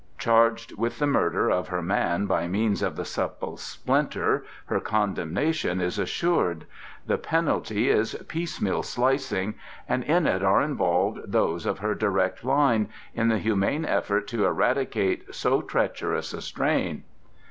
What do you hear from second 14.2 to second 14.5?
to